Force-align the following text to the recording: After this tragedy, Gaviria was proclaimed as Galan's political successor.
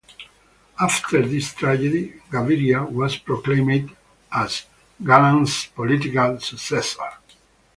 After 0.79 1.23
this 1.27 1.53
tragedy, 1.53 2.19
Gaviria 2.31 2.89
was 2.91 3.17
proclaimed 3.17 3.95
as 4.31 4.65
Galan's 5.03 5.67
political 5.67 6.39
successor. 6.39 7.09